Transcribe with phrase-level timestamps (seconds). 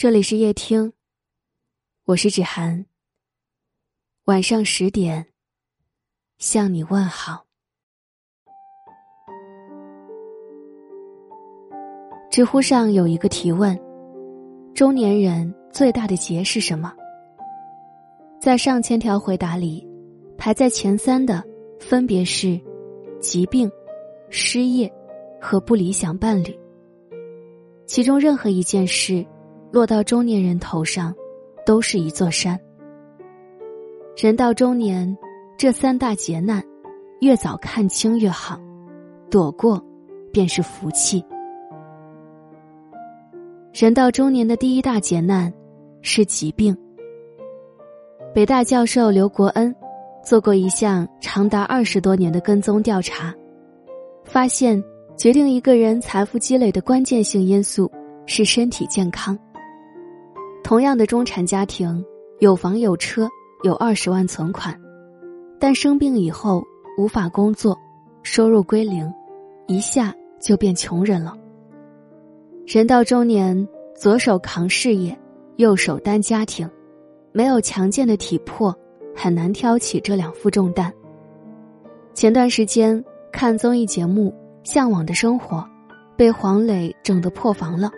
[0.00, 0.94] 这里是夜听，
[2.06, 2.86] 我是芷涵。
[4.24, 5.26] 晚上十点，
[6.38, 7.44] 向你问好。
[12.30, 13.78] 知乎上有一个提问：
[14.74, 16.94] 中年人最大的劫是什么？
[18.40, 19.86] 在上千条回答里，
[20.38, 21.44] 排在前三的
[21.78, 22.58] 分别是
[23.20, 23.70] 疾病、
[24.30, 24.90] 失业
[25.38, 26.58] 和不理想伴侣。
[27.84, 29.22] 其中任何一件事。
[29.72, 31.14] 落到中年人头上，
[31.64, 32.58] 都是一座山。
[34.16, 35.16] 人到中年，
[35.56, 36.62] 这三大劫难，
[37.20, 38.58] 越早看清越好，
[39.30, 39.82] 躲过，
[40.32, 41.24] 便是福气。
[43.72, 45.52] 人到中年的第一大劫难，
[46.02, 46.76] 是疾病。
[48.34, 49.74] 北大教授刘国恩，
[50.24, 53.32] 做过一项长达二十多年的跟踪调查，
[54.24, 54.82] 发现
[55.16, 57.90] 决定一个人财富积累的关键性因素
[58.26, 59.38] 是身体健康。
[60.70, 62.04] 同样的中产家庭，
[62.38, 63.28] 有房有车，
[63.64, 64.80] 有二十万存款，
[65.58, 66.62] 但生病以后
[66.96, 67.76] 无法工作，
[68.22, 69.12] 收入归零，
[69.66, 71.36] 一下就变穷人了。
[72.68, 75.18] 人到中年，左手扛事业，
[75.56, 76.70] 右手担家庭，
[77.32, 78.72] 没有强健的体魄，
[79.12, 80.94] 很难挑起这两副重担。
[82.14, 84.32] 前段时间看综艺节目
[84.70, 85.56] 《向往的生活》，
[86.16, 87.90] 被黄磊整得破防了。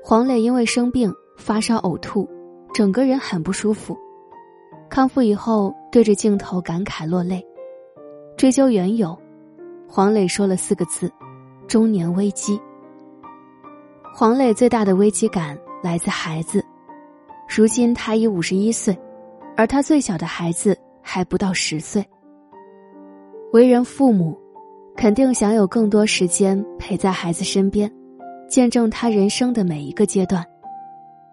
[0.00, 1.12] 黄磊因为生病。
[1.42, 2.28] 发烧、呕吐，
[2.72, 3.98] 整个人很不舒服。
[4.88, 7.44] 康复以后，对着镜头感慨落泪。
[8.36, 9.18] 追究缘由，
[9.88, 11.10] 黄磊说了四个字
[11.66, 12.60] ：“中年危机。”
[14.14, 16.64] 黄磊最大的危机感来自孩子。
[17.48, 18.96] 如今他已五十一岁，
[19.56, 22.04] 而他最小的孩子还不到十岁。
[23.52, 24.38] 为人父母，
[24.96, 27.92] 肯定想有更多时间陪在孩子身边，
[28.48, 30.46] 见证他人生的每一个阶段。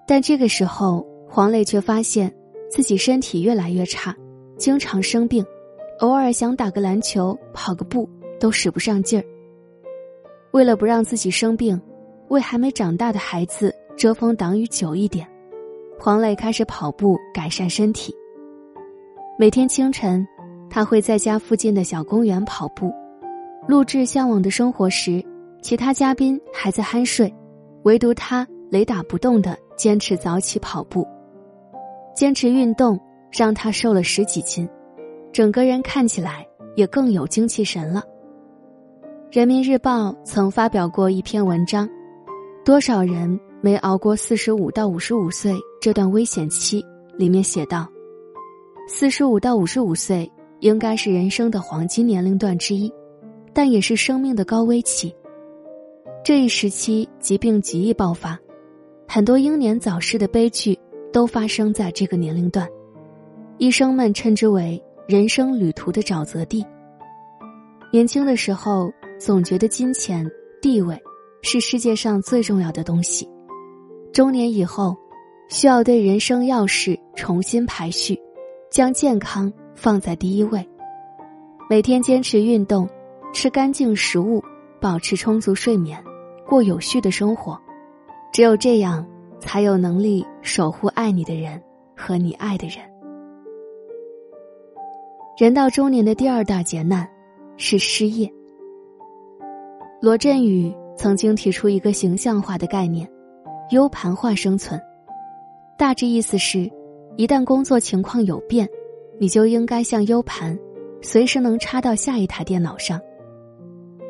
[0.09, 2.33] 但这个时候，黄磊却发现
[2.67, 4.15] 自己身体越来越差，
[4.57, 5.45] 经常生病，
[5.99, 8.09] 偶尔想打个篮球、跑个步
[8.39, 9.23] 都使不上劲儿。
[10.49, 11.79] 为了不让自己生病，
[12.29, 15.27] 为还没长大的孩子遮风挡雨久一点，
[15.99, 18.11] 黄磊开始跑步改善身体。
[19.37, 20.27] 每天清晨，
[20.71, 22.91] 他会在家附近的小公园跑步。
[23.67, 25.23] 录制《向往的生活》时，
[25.61, 27.31] 其他嘉宾还在酣睡，
[27.83, 29.55] 唯独他雷打不动的。
[29.79, 31.07] 坚持早起跑步，
[32.13, 32.99] 坚持运动，
[33.31, 34.67] 让他瘦了十几斤，
[35.31, 36.45] 整个人看起来
[36.75, 38.03] 也更有精气神了。
[39.31, 41.89] 人民日报曾发表过一篇文章，
[42.65, 46.85] 多少人没熬过四十五到五十五岁这段危险期？
[47.15, 47.87] 里面写道：
[48.85, 50.29] 四十五到五十五岁
[50.59, 52.91] 应该是人生的黄金年龄段之一，
[53.53, 55.15] 但也是生命的高危期。
[56.21, 58.37] 这一时期疾病极易爆发。
[59.11, 60.77] 很多英年早逝的悲剧
[61.11, 62.69] 都发生在这个年龄段，
[63.57, 66.63] 医生们称之为人生旅途的沼泽地。
[67.91, 70.29] 年轻的时候总觉得金钱、
[70.61, 70.95] 地位
[71.41, 73.27] 是世界上最重要的东西，
[74.13, 74.95] 中年以后
[75.49, 78.15] 需要对人生要事重新排序，
[78.69, 80.63] 将健康放在第一位，
[81.67, 82.87] 每天坚持运动，
[83.33, 84.39] 吃干净食物，
[84.79, 85.99] 保持充足睡眠，
[86.47, 87.59] 过有序的生活。
[88.31, 89.05] 只有这样，
[89.39, 91.61] 才有能力守护爱你的人
[91.95, 92.77] 和你爱的人。
[95.37, 97.09] 人到中年的第二大劫难
[97.57, 98.31] 是失业。
[100.01, 103.09] 罗振宇曾经提出一个形象化的概念
[103.71, 104.79] ：U 盘化生存。
[105.77, 106.69] 大致意思是，
[107.15, 108.67] 一旦工作情况有变，
[109.17, 110.57] 你就应该像 U 盘，
[111.01, 112.99] 随时能插到下一台电脑上。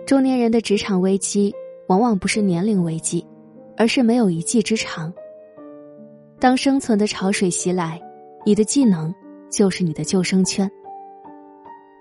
[0.05, 1.53] 中年人的职场危机，
[1.87, 3.23] 往往不是年龄危机。
[3.79, 5.11] 而是没有一技之长。
[6.37, 7.99] 当生存的潮水袭来，
[8.45, 9.13] 你的技能
[9.49, 10.69] 就是你的救生圈。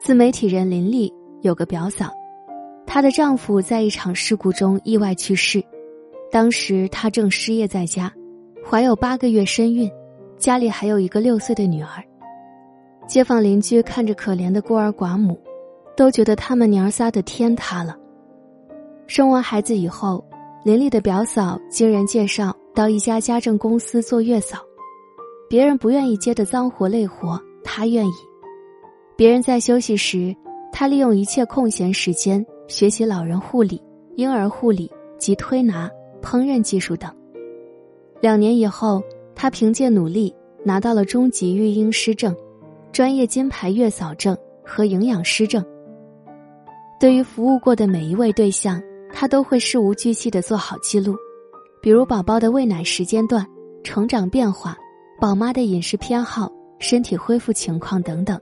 [0.00, 2.12] 自媒体人林丽有个表嫂，
[2.84, 5.62] 她的丈夫在一场事故中意外去世，
[6.33, 8.12] 当时她正失业在家，
[8.69, 9.89] 怀有八个月身孕，
[10.36, 12.03] 家里还有一个六岁的女儿。
[13.07, 15.41] 街坊邻居看着可怜的孤儿寡母，
[15.97, 17.97] 都觉得他们娘仨的天塌了。
[19.07, 20.28] 生完孩子以后。
[20.68, 24.59] 林丽的表嫂经人介绍到一家家政公司做月嫂，
[25.48, 28.12] 别人不愿意接的脏活累活，她愿意。
[29.16, 30.36] 别人在休息时，
[30.70, 33.82] 她利用一切空闲时间学习老人护理、
[34.16, 37.10] 婴儿护理及推拿、烹饪技术等。
[38.21, 39.03] 两年以后，
[39.34, 40.34] 她凭借努力
[40.66, 42.36] 拿到了中级育婴师证、
[42.92, 45.64] 专业金牌月嫂证和营养师证。
[47.00, 48.78] 对于服务过的每一位对象。
[49.13, 51.16] 他都会事无巨细的做好记录，
[51.81, 53.47] 比如宝宝的喂奶时间段、
[53.83, 54.77] 成长变化、
[55.21, 58.41] 宝妈的饮食偏好、身体恢复情况等等。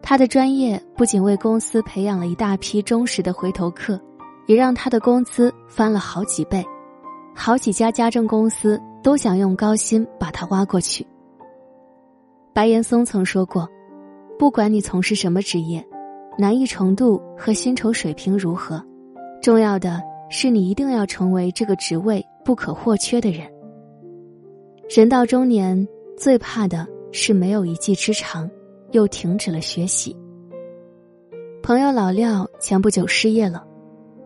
[0.00, 4.00] 他的专业不仅为公司培养了一大批忠实的回头客，
[4.46, 6.64] 也让他的工资翻了好几倍，
[7.34, 11.06] 好几家家政公司都想用高薪把他挖过去。
[12.54, 13.68] 白岩松曾说过
[14.38, 15.86] ：“不管你从事什么职业，
[16.38, 18.82] 难易程度和薪酬水平如何，
[19.42, 23.50] 重要的是你一定要成为这个职位不可或缺的人。”
[24.88, 25.86] 人到中年，
[26.16, 28.48] 最怕的是没有一技之长。
[28.92, 30.16] 又停止了学习。
[31.62, 33.62] 朋友老廖前不久失业了，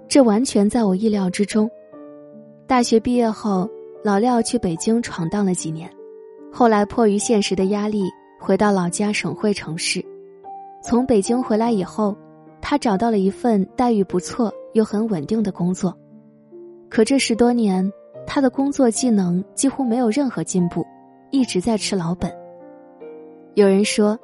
[0.07, 1.69] 这完全在我意料之中。
[2.65, 3.69] 大学毕业后，
[4.05, 5.91] 老廖去北京闯荡了几年，
[6.53, 8.05] 后来迫于现实的压力，
[8.39, 10.01] 回到老家省会城市。
[10.81, 12.17] 从北京回来以后，
[12.61, 15.97] 他找到了一份待遇不错又很稳定的工作。
[16.89, 17.91] 可这十多年，
[18.27, 20.85] 他的工作技能几乎没有任何进步，
[21.31, 22.33] 一直在吃老本。
[23.55, 24.19] 有人说。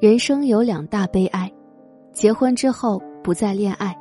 [0.00, 1.50] 人生有两大悲哀：
[2.12, 3.96] 结婚之后不再恋爱，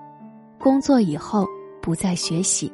[0.59, 1.47] 工作以后
[1.81, 2.69] 不再学习。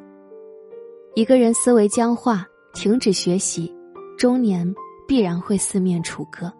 [1.14, 3.72] 一个人思维僵化，停止学习，
[4.18, 4.74] 中年
[5.06, 6.52] 必然会四面楚歌。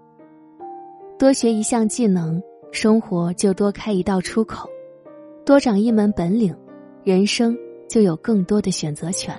[1.18, 4.68] 多学一项技能，生活就多开一道出口；
[5.50, 6.54] 多长一门本领，
[7.02, 7.58] 人生
[7.88, 9.36] 就有更多的选择权。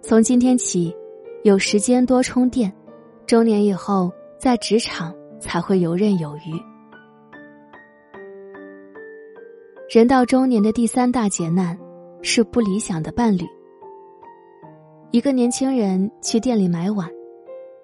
[0.00, 0.96] 从今天起，
[1.42, 2.72] 有时间多充电，
[3.26, 5.14] 中年以后在职场。
[5.38, 6.52] 才会游刃有余。
[9.90, 11.78] 人到中年的第三大劫难，
[12.20, 13.44] 是不理想的伴侣。
[15.12, 17.08] 一个年轻人去店里买碗，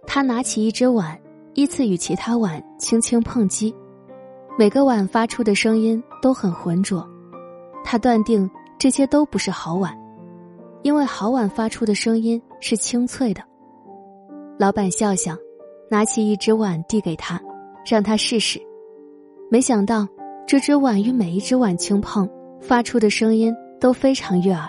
[0.06, 1.18] 他拿起一只碗，
[1.54, 3.74] 依次与其他碗轻轻碰击，
[4.58, 7.08] 每个碗发出的声音都很浑浊。
[7.84, 9.96] 他断定这些都不是好碗，
[10.82, 13.42] 因为好碗发出的声音是清脆的。
[14.58, 15.36] 老板笑笑。
[15.88, 17.40] 拿起一只碗递给他，
[17.88, 18.60] 让他试试。
[19.48, 20.04] 没想到，
[20.44, 22.28] 这只碗与每一只碗轻碰，
[22.60, 24.68] 发出的声音都非常悦耳。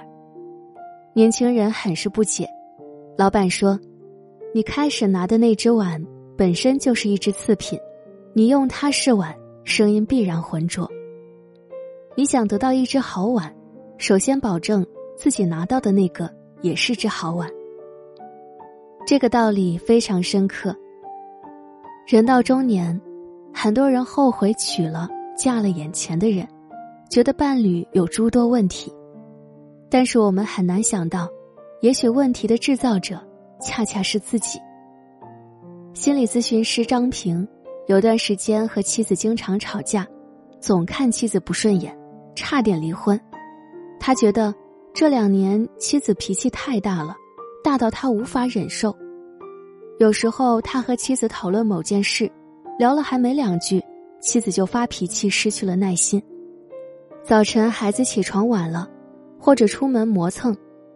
[1.16, 2.48] 年轻人很是不解。
[3.18, 3.80] 老板说
[4.54, 6.00] ：“你开始拿的那只碗
[6.38, 7.80] 本身就是一只次品，
[8.34, 9.36] 你用它试碗，
[9.67, 10.89] 声音必然浑浊。
[12.15, 13.53] 你想得到一只好碗，
[13.97, 14.83] 首先保证
[15.17, 17.49] 自己拿到的那个也是只好碗。
[19.05, 20.73] 这个道理非常深刻。”
[22.07, 22.99] 人到中年，
[23.53, 26.47] 很多人后悔娶了、嫁了眼前的人，
[27.09, 28.91] 觉得伴侣有诸多问题。
[29.89, 31.27] 但是我们很难想到，
[31.81, 33.19] 也许问题的制造者
[33.59, 34.59] 恰恰是自己。
[35.93, 37.45] 心理咨询师张平
[37.88, 40.06] 有段时间和妻子经常吵架，
[40.60, 41.98] 总看妻子不顺眼，
[42.36, 43.19] 差点离婚。
[43.98, 44.54] 他觉得
[44.94, 47.16] 这两年妻子脾气太大了，
[47.63, 48.94] 大到他无法忍受。
[50.00, 52.30] 有时候他和妻子讨论某件事，
[52.78, 53.81] 聊了还没两句，
[54.19, 56.22] 妻子就发脾气，失去了耐心。
[57.24, 58.86] 早晨孩子起床晚了，
[59.39, 60.54] 或者出门磨蹭，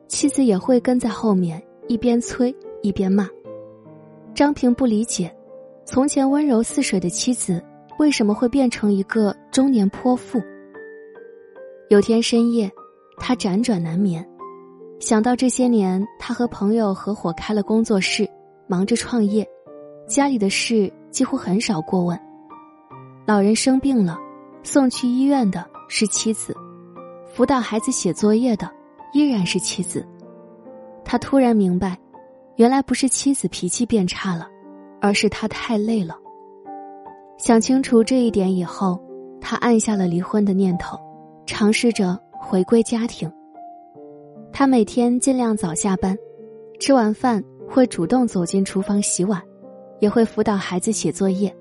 [0.09, 3.29] 妻子也会跟在后面，一边催一边骂。
[4.35, 5.33] 张平不理解，
[5.93, 7.61] 从前温柔似水的妻子，
[7.99, 10.41] 为什么会变成一个中年泼妇？
[11.89, 12.71] 有天深夜，
[13.17, 14.25] 他辗转难眠，
[15.01, 18.25] 想到这些年他和朋友合伙开了工作室。
[18.67, 19.45] 忙着创业，
[20.07, 22.17] 家里的事几乎很少过问。
[23.25, 24.17] 老人生病了，
[24.63, 26.53] 送去医院的是妻子；
[27.27, 28.71] 辅导孩子写作业的
[29.11, 30.07] 依然是妻子。
[31.03, 31.99] 他突然明白，
[32.55, 34.47] 原来不是妻子脾气变差了，
[35.01, 36.15] 而是他太累了。
[37.37, 39.01] 想清楚这一点以后，
[39.41, 40.97] 他按下了离婚的念头，
[41.45, 43.29] 尝试着回归家庭。
[44.53, 46.17] 他每天尽量早下班，
[46.79, 47.43] 吃完饭。
[47.73, 49.41] 会主动走进厨房洗碗，
[50.01, 51.55] 也会辅导孩子写作业。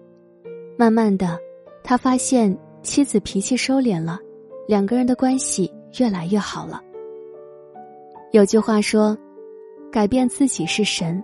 [0.77, 1.39] 慢慢的，
[1.85, 4.19] 他发现妻子脾气收敛了，
[4.67, 6.83] 两个人的关系越来越好了。
[8.33, 9.17] 有句话说
[9.93, 11.23] ：“改变自己是神，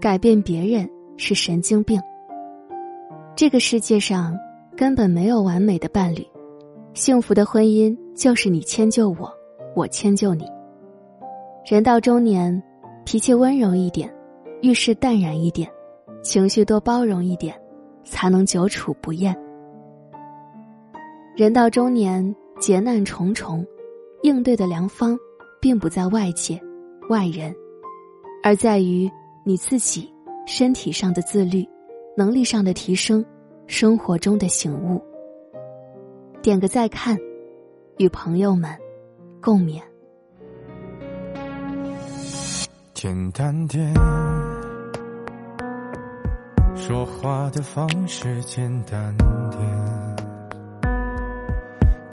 [0.00, 2.00] 改变别人是神经病。”
[3.36, 4.36] 这个世界上
[4.76, 6.26] 根本没有完美的伴侣，
[6.94, 9.32] 幸福的婚姻就是你迁就我，
[9.74, 10.44] 我迁就你。
[11.64, 12.62] 人到中年。
[13.08, 14.12] 脾气温柔一点，
[14.62, 15.70] 遇事淡然一点，
[16.24, 17.56] 情绪多包容一点，
[18.02, 19.32] 才能久处不厌。
[21.36, 23.64] 人到中年，劫难重重，
[24.24, 25.16] 应对的良方，
[25.60, 26.60] 并不在外界、
[27.08, 27.54] 外人，
[28.42, 29.08] 而在于
[29.44, 30.12] 你自己
[30.46, 31.68] 身体上的自律，
[32.16, 33.24] 能力上的提升，
[33.66, 35.02] 生活中的醒悟。
[36.40, 37.18] 点个再看，
[37.98, 38.70] 与朋友们
[39.42, 39.82] 共勉。
[42.94, 43.92] 简单点，
[46.76, 50.15] 说话的方式简单点，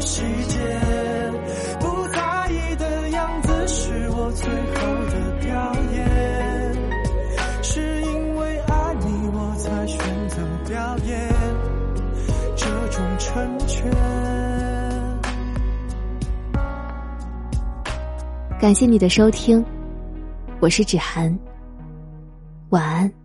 [0.00, 0.58] 演出细节？
[1.78, 4.80] 不在意的样子是我最后
[5.10, 5.14] 的
[5.44, 6.02] 表演，
[7.62, 11.28] 是因为爱你我才选择表演
[12.56, 13.90] 这种成全。
[18.58, 19.62] 感谢你的收听，
[20.60, 21.38] 我是芷涵。
[22.70, 23.19] 晚安。